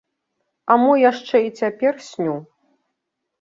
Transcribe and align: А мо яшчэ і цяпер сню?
А 0.71 0.77
мо 0.83 0.93
яшчэ 1.11 1.37
і 1.49 1.51
цяпер 1.59 1.93
сню? 2.09 2.35